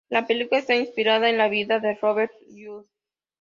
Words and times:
La 0.09 0.25
película 0.25 0.57
está 0.57 0.75
inspirada 0.75 1.29
en 1.29 1.37
la 1.37 1.47
vida 1.47 1.79
de 1.79 1.93
Robert 1.93 2.31
Durst. 2.49 2.89